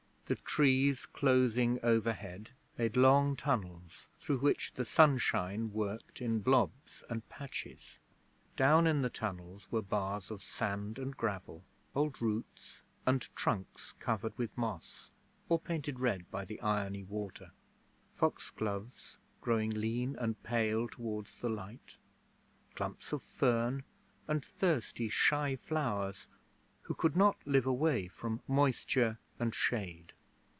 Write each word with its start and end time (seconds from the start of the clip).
The 0.27 0.35
trees 0.37 1.05
closing 1.07 1.77
overhead 1.83 2.51
made 2.77 2.95
long 2.95 3.35
tunnels 3.35 4.07
through 4.21 4.37
which 4.37 4.71
the 4.75 4.85
sunshine 4.85 5.73
worked 5.73 6.21
in 6.21 6.39
blobs 6.39 7.03
and 7.09 7.27
patches. 7.27 7.99
Down 8.55 8.87
in 8.87 9.01
the 9.01 9.09
tunnels 9.09 9.69
were 9.73 9.81
bars 9.81 10.31
of 10.31 10.41
sand 10.41 10.97
and 10.97 11.17
gravel, 11.17 11.65
old 11.93 12.21
roots 12.21 12.81
and 13.05 13.27
trunks 13.35 13.91
covered 13.99 14.37
with 14.37 14.57
moss 14.57 15.11
or 15.49 15.59
painted 15.59 15.99
red 15.99 16.31
by 16.31 16.45
the 16.45 16.61
irony 16.61 17.03
water; 17.03 17.51
foxgloves 18.13 19.17
growing 19.41 19.71
lean 19.71 20.15
and 20.15 20.41
pale 20.43 20.87
towards 20.87 21.41
the 21.41 21.49
light; 21.49 21.97
clumps 22.73 23.11
of 23.11 23.21
fern 23.21 23.83
and 24.29 24.45
thirsty 24.45 25.09
shy 25.09 25.57
flowers 25.57 26.29
who 26.83 26.93
could 26.93 27.17
not 27.17 27.35
live 27.45 27.65
away 27.65 28.07
from 28.07 28.39
moisture 28.47 29.19
and 29.37 29.53
shade. 29.53 30.13